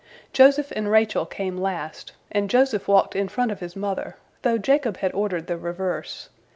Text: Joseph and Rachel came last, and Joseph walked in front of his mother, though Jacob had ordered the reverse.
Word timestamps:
Joseph 0.33 0.71
and 0.75 0.91
Rachel 0.91 1.27
came 1.27 1.59
last, 1.59 2.13
and 2.31 2.49
Joseph 2.49 2.87
walked 2.87 3.15
in 3.15 3.27
front 3.29 3.51
of 3.51 3.59
his 3.59 3.75
mother, 3.75 4.15
though 4.41 4.57
Jacob 4.57 4.97
had 4.97 5.13
ordered 5.13 5.45
the 5.45 5.59
reverse. 5.59 6.29